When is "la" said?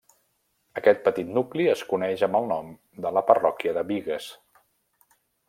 3.19-3.25